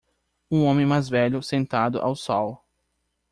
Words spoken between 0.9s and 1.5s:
velho